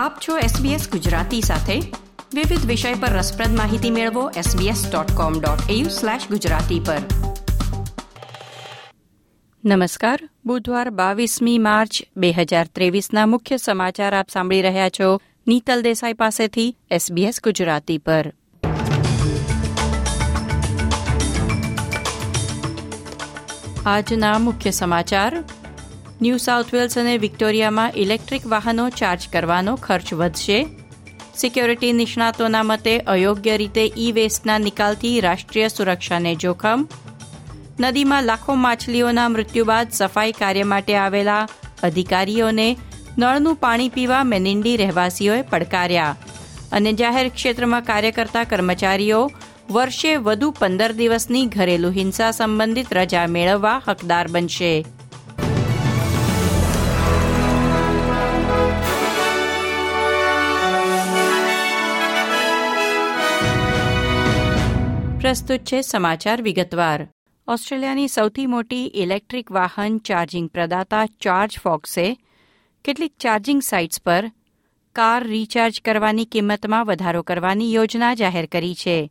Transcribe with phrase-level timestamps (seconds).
[0.00, 1.80] આપ છો SBS ગુજરાતી સાથે.
[2.34, 6.98] વિવિધ વિષય પર રસપ્રદ માહિતી મેળવો sbs.com.au/gujarati પર.
[9.64, 10.28] નમસ્કાર.
[10.46, 16.76] બુધવાર બાવીસમી માર્ચ બે હજાર ત્રેવીસના મુખ્ય સમાચાર આપ સાંભળી રહ્યા છો નીતલ દેસાઈ પાસેથી
[16.92, 18.32] SBS ગુજરાતી પર.
[23.86, 25.44] આજના મુખ્ય સમાચાર.
[26.22, 30.66] ન્યૂ સાઉથ વેલ્સ અને વિક્ટોરિયામાં ઇલેક્ટ્રિક વાહનો ચાર્જ કરવાનો ખર્ચ વધશે.
[31.36, 36.84] સિક્યોરિટી નિષ્ણાતોના મતે અયોગ્ય રીતે ઈ વેસ્ટના નિકાલથી રાષ્ટ્રીય સુરક્ષાને જોખમ.
[37.80, 41.48] નદીમાં લાખો માછલીઓના મૃત્યુ બાદ સફાઈ કાર્ય માટે આવેલા
[41.82, 42.76] અધિકારીઓને
[43.18, 46.16] નળનું પાણી પીવા મેનિન્ડી રહેવાસીઓએ પડકાર્યા.
[46.72, 49.30] અને જાહેર ક્ષેત્રમાં કાર્ય કરતા કર્મચારીઓ
[49.70, 54.84] વર્ષે વધુ પંદર દિવસની ઘરેલુ હિંસા સંબંધિત રજા મેળવવા હકદાર બનશે.
[65.30, 67.08] પ્રસ્તુત છે સમાચાર વિગતવાર.
[67.48, 72.16] ઓસ્ટ્રેલિયાની સૌથી મોટી ઇલેક્ટ્રિક વાહન ચાર્જિંગ પ્રદાતા ચાર્જ ફોક્સે
[72.84, 74.32] કેટલીક ચાર્જિંગ સાઇટ્સ પર
[74.92, 79.10] કાર રિચાર્જ કરવાની કિંમતમાં વધારો કરવાની યોજના જાહેર કરી છે.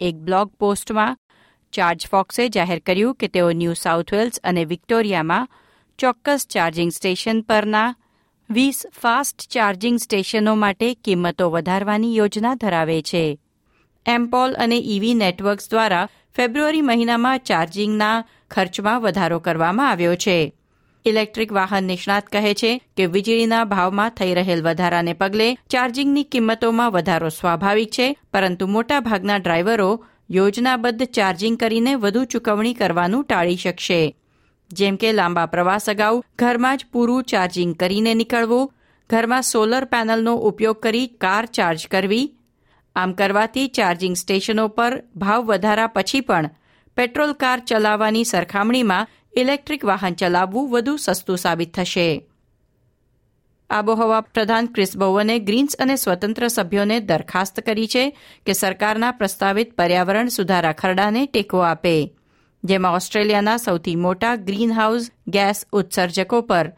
[0.00, 1.16] એક બ્લોગ પોસ્ટમાં
[1.72, 5.48] ચાર્જ ફોક્સે જાહેર કર્યું કે તેઓ ન્યૂ સાઉથ વેલ્સ અને વિક્ટોરિયામાં
[5.98, 7.94] ચોક્કસ ચાર્જિંગ સ્ટેશન પરના
[8.50, 13.38] વીસ ફાસ્ટ ચાર્જિંગ સ્ટેશનો માટે કિંમતો વધારવાની યોજના ધરાવે છે.
[14.06, 20.52] એમ્પોલ અને ઇવી નેટવર્ક્સ દ્વારા ફેબ્રુઆરી મહિનામાં ચાર્જિંગના ખર્ચમાં વધારો કરવામાં આવ્યો છે.
[21.04, 27.28] ઇલેક્ટ્રિક વાહન નિષ્ણાત કહે છે કે વીજળીના ભાવમાં થઈ રહેલ વધારાને પગલે ચાર્જિંગની કિંમતોમાં વધારો
[27.28, 29.90] સ્વાભાવિક છે, પરંતુ મોટાભાગના ડ્રાઈવરો
[30.30, 34.14] યોજનાબદ્ધ ચાર્જિંગ કરીને વધુ ચૂકવણી કરવાનું ટાળી શકશે.
[34.70, 38.70] જેમ કે લાંબા પ્રવાસ અગાઉ ઘરમાં જ પૂરું ચાર્જિંગ કરીને નીકળવું,
[39.10, 42.26] ઘરમાં સોલર પેનલનો ઉપયોગ કરી કાર ચાર્જ કરવી
[42.96, 46.50] આમ કરવાથી ચાર્જિંગ સ્ટેશનો પર ભાવ વધારા પછી પણ
[46.96, 49.06] પેટ્રોલ કાર ચલાવવાની સરખામણીમાં
[49.36, 52.26] ઇલેક્ટ્રિક વાહન ચલાવવું વધુ સસ્તું સાબિત થશે.
[53.70, 60.28] આબોહવા પ્રધાન ક્રિસ બોવને ગ્રીન્સ અને સ્વતંત્ર સભ્યોને દરખાસ્ત કરી છે કે સરકારના પ્રસ્તાવિત પર્યાવરણ
[60.28, 62.14] સુધારા ખરડાને ટેકો આપે,
[62.64, 66.72] જેમાં ઓસ્ટ્રેલિયાના સૌથી મોટા ગ્રીનહાઉસ ગેસ ઉત્સર્જકો પર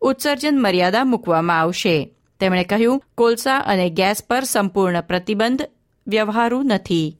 [0.00, 2.14] ઉત્સર્જન મર્યાદા મૂકવામાં આવશે.
[2.42, 5.62] તેમણે કહ્યું, કોલસા અને ગેસ પર સંપૂર્ણ પ્રતિબંધ
[6.06, 7.18] વ્યવહારુ નથી.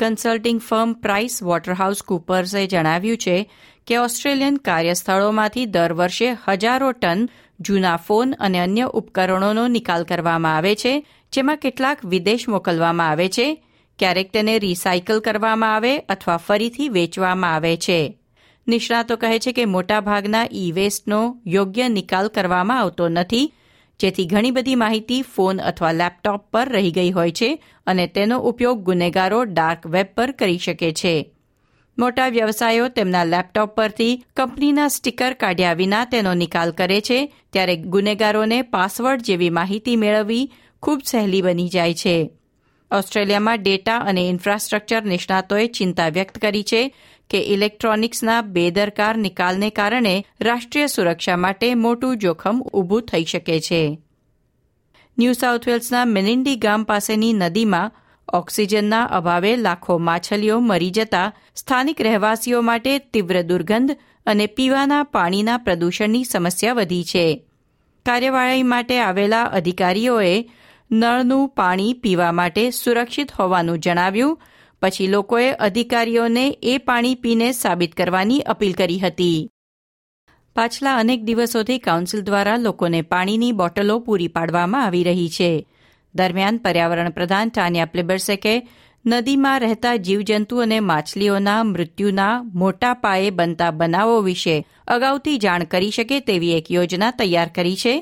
[0.00, 3.52] કન્સલ્ટિંગ ફર્મ પ્રાઇસ વોટરહાઉસ કુપર્સે જણાવ્યું છે
[3.86, 7.28] કે ઓસ્ટ્રેલિયન કાર્યસ્થળોમાંથી દર વર્ષે હજારો ટન
[7.60, 13.64] જૂના ફોન અને અન્ય ઉપકરણોનો નિકાલ કરવામાં આવે છે, જેમાં કેટલાક વિદેશ મોકલવામાં આવે છે,
[13.98, 18.19] ક્યારેક તેને રિસાયકલ કરવામાં આવે અથવા ફરીથી વેચવામાં આવે છે.
[18.68, 23.52] નિષ્ણાતો કહે છે કે મોટાભાગના ઈ વેસ્ટનો યોગ્ય નિકાલ કરવામાં આવતો નથી,
[24.00, 28.82] જેથી ઘણી બધી માહિતી ફોન અથવા લેપટોપ પર રહી ગઈ હોય છે અને તેનો ઉપયોગ
[28.82, 31.32] ગુનેગારો ડાર્ક વેબ પર કરી શકે છે.
[31.98, 38.62] મોટા વ્યવસાયો તેમના લેપટોપ પરથી કંપનીના સ્ટીકર કાઢ્યા વિના તેનો નિકાલ કરે છે, ત્યારે ગુનેગારોને
[38.62, 42.30] પાસવર્ડ જેવી માહિતી મેળવવી ખૂબ સહેલી બની જાય છે.
[42.90, 46.94] ઓસ્ટ્રેલિયામાં ડેટા અને ઇન્ફ્રાસ્ટ્રક્ચર નિષ્ણાતોએ ચિંતા વ્યક્ત કરી છે
[47.30, 53.98] કે ઇલેક્ટ્રોનિક્સના બેદરકાર નિકાલને કારણે રાષ્ટ્રીય સુરક્ષા માટે મોટું જોખમ ઊભું થઈ શકે છે.
[55.18, 57.92] ન્યૂ સાઉથ વેલ્સના મેનિન્ડી ગામ પાસેની નદીમાં
[58.32, 63.96] ઓક્સિજનના અભાવે લાખો માછલીઓ મરી જતા સ્થાનિક રહેવાસીઓ માટે તીવ્ર દુર્ગંધ
[64.26, 67.46] અને પીવાના પાણીના પ્રદૂષણની સમસ્યા વધી છે.
[68.06, 70.50] કાર્યવાહી માટે આવેલા અધિકારીઓએ
[70.92, 74.40] નળનું પાણી પીવા માટે સુરક્ષિત હોવાનું જણાવ્યું
[74.82, 79.50] પછી લોકોએ અધિકારીઓને એ પાણી પીને સાબિત કરવાની અપીલ કરી હતી.
[80.56, 85.66] પાછલા અનેક દિવસોથી કાઉન્સિલ દ્વારા લોકોને પાણીની બોટલો પૂરી પાડવામાં આવી રહી છે.
[86.14, 88.54] દરમિયાન પર્યાવરણ પ્રધાન ટાન્યા પ્લેબર્સેકે
[89.06, 96.20] નદીમાં રહેતા જીવજંતુ અને માછલીઓના મૃત્યુના મોટા પાયે બનતા બનાવો વિશે અગાઉથી જાણ કરી શકે
[96.20, 97.94] તેવી એક યોજના તૈયાર કરી છે.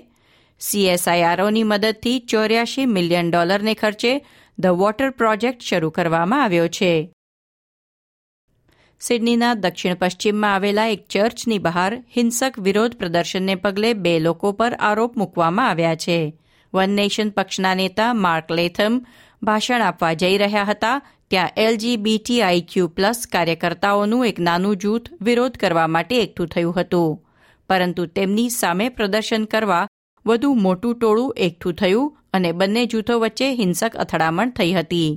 [0.60, 4.12] સીએસઆઈઆરઓની મદદથી ચોર્યાશી મિલિયન ડોલરને ખર્ચે
[4.60, 7.12] ધ વોટર પ્રોજેક્ટ શરૂ કરવામાં આવ્યો છે.
[9.00, 15.16] સિડનીના દક્ષિણ પશ્ચિમમાં આવેલા એક ચર્ચની બહાર હિંસક વિરોધ પ્રદર્શનને પગલે બે લોકો પર આરોપ
[15.16, 16.38] મૂકવામાં આવ્યા છે.
[16.74, 19.00] વન નેશન પક્ષના નેતા માર્ક લેથમ
[19.42, 26.22] ભાષણ આપવા જઈ રહ્યા હતા, ત્યાં એલજીબીટીઆઈક્યુ પ્લસ કાર્યકર્તાઓનું એક નાનું જૂથ વિરોધ કરવા માટે
[26.22, 27.24] એકઠું થયું હતું.
[27.68, 29.86] પરંતુ તેમની સામે પ્રદર્શન કરવા
[30.28, 35.10] વધુ મોટું ટોળું એકઠું થયું અને બંને જૂથો વચ્ચે હિંસક અથડામણ થઈ હતી.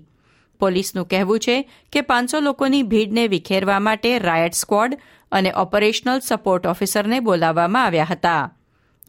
[0.62, 1.58] પોલીસનું કહેવું છે
[1.94, 4.98] કે પાંચસો લોકોની ભીડને વિખેરવા માટે રાયટ સ્ક્વોડ
[5.32, 8.44] અને ઓપરેશનલ સપોર્ટ ઓફિસરને બોલાવવામાં આવ્યા હતા.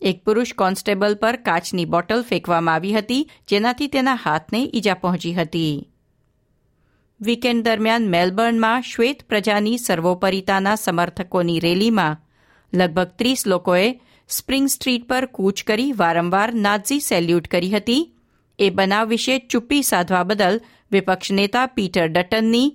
[0.03, 5.75] એક પુરુષ કોન્સ્ટેબલ પર કાચની બોટલ ફેંકવામાં આવી હતી, જેનાથી તેના હાથને ઈજા પહોંચી હતી.
[7.21, 12.19] વીકેન્ડ દરમિયાન મેલબર્નમાં શ્વેત પ્રજાની સર્વોપરિતાના સમર્થકોની રેલીમાં
[12.73, 13.87] લગભગ ત્રીસ લોકોએ
[14.32, 18.02] સ્પ્રિંગ સ્ટ્રીટ પર કૂચ કરી વારંવાર નાઝી સેલ્યુટ કરી હતી.
[18.58, 20.61] એ બનાવ વિશે ચુપ્પી સાધવા બદલ
[20.93, 22.69] વિપક્ષ નેતા પીટર ડટનની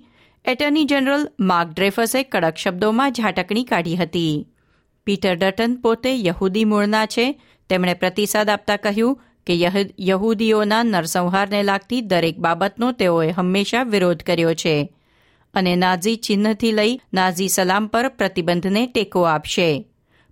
[0.44, 4.34] એટર્ની જનરલ માર્ક ડ્રેફસે કડક શબ્દોમાં ઝાટકણી કાઢી હતી.
[5.06, 7.26] પીટર ડટન પોતે યહૂદી મૂળના છે.
[7.70, 9.54] તેમણે પ્રતિસાદ આપતા કહ્યું કે
[10.00, 14.74] યહૂદીઓના નરસંહારને લાગતી દરેક બાબતનો તેઓએ હંમેશા વિરોધ કર્યો છે
[15.54, 19.68] અને નાઝી ચિહ્નથી લઈ નાઝી સલામ પર પ્રતિબંધને ટેકો આપશે.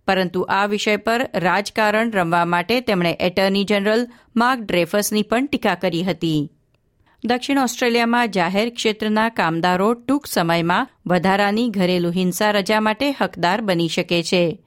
[0.07, 6.03] પરંતુ આ વિષય પર રાજકારણ રમવા માટે તેમણે એટર્ની જનરલ માર્ક ડ્રેફસની પણ ટીકા કરી
[6.03, 6.53] હતી.
[7.25, 14.23] દક્ષિણ ઓસ્ટ્રેલિયામાં જાહેર ક્ષેત્રના કામદારો ટૂંક સમયમાં વધારાની ઘરેલુ હિંસા રજા માટે હકદાર બની શકે
[14.23, 14.61] છે.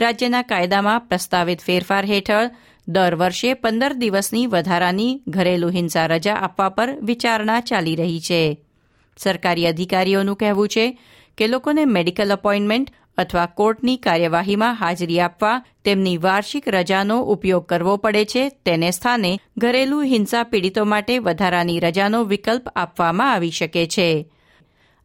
[0.00, 2.50] રાજ્યના કાયદામાં પ્રસ્તાવિત ફેરફાર હેઠળ
[2.88, 8.60] દર વર્ષે પંદર દિવસની વધારાની ઘરેલુ હિંસા રજા આપવા પર વિચારણા ચાલી રહી છે.
[9.16, 10.98] સરકારી અધિકારીઓનું કહેવું છે
[11.38, 18.24] કે લોકોને મેડિકલ અપોઇન્ટમેન્ટ અથવા કોર્ટની કાર્યવાહીમાં હાજરી આપવા તેમની વાર્ષિક રજાનો ઉપયોગ કરવો પડે
[18.24, 24.30] છે, તેને સ્થાને ઘરેલું હિંસા પીડિતો માટે વધારાની રજાનો વિકલ્પ આપવામાં આવી શકે છે.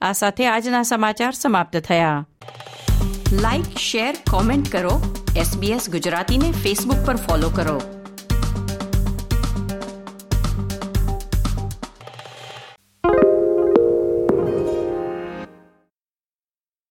[0.01, 2.27] આ સાથે આજના સમાચાર સમાપ્ત થયા.
[3.31, 5.25] લાઇક શેર કોમેન્ટ કરો.
[5.37, 8.00] એસબીએસ ગુજરાતીને ફેસબુક પર ફોલો કરો.